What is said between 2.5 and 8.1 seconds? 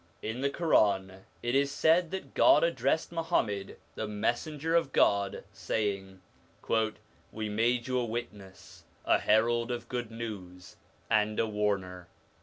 addressed Muham mad, the Messenger of God, saying:' We made you a